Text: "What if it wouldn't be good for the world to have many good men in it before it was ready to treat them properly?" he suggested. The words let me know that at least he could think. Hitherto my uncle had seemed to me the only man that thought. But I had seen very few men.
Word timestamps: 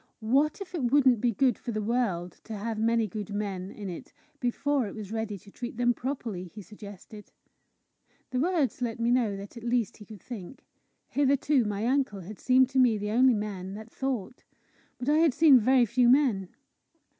"What 0.25 0.59
if 0.61 0.73
it 0.73 0.89
wouldn't 0.91 1.21
be 1.21 1.31
good 1.31 1.59
for 1.59 1.71
the 1.71 1.79
world 1.79 2.41
to 2.45 2.55
have 2.55 2.79
many 2.79 3.05
good 3.05 3.29
men 3.31 3.69
in 3.69 3.87
it 3.87 4.11
before 4.39 4.87
it 4.87 4.95
was 4.95 5.11
ready 5.11 5.37
to 5.37 5.51
treat 5.51 5.77
them 5.77 5.93
properly?" 5.93 6.45
he 6.45 6.63
suggested. 6.63 7.31
The 8.31 8.39
words 8.39 8.81
let 8.81 8.99
me 8.99 9.11
know 9.11 9.37
that 9.37 9.57
at 9.57 9.63
least 9.63 9.97
he 9.97 10.05
could 10.07 10.23
think. 10.23 10.65
Hitherto 11.07 11.65
my 11.65 11.85
uncle 11.85 12.21
had 12.21 12.39
seemed 12.39 12.69
to 12.69 12.79
me 12.79 12.97
the 12.97 13.11
only 13.11 13.35
man 13.35 13.75
that 13.75 13.91
thought. 13.91 14.43
But 14.97 15.07
I 15.07 15.19
had 15.19 15.35
seen 15.35 15.59
very 15.59 15.85
few 15.85 16.09
men. 16.09 16.49